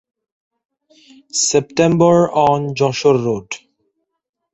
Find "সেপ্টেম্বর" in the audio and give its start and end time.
1.41-2.17